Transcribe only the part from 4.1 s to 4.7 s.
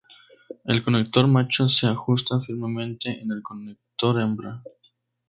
hembra.